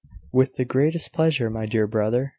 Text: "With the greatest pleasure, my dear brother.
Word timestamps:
"With 0.31 0.55
the 0.55 0.65
greatest 0.65 1.13
pleasure, 1.13 1.51
my 1.51 1.67
dear 1.67 1.85
brother. 1.85 2.29